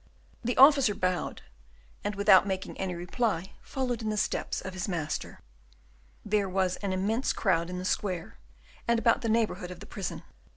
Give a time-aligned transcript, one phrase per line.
[0.43, 1.43] The officer bowed,
[2.03, 5.41] and, without making any reply, followed in the steps of his master.
[6.25, 8.39] There was an immense crowd in the square
[8.87, 10.23] and about the neighbourhood of the prison.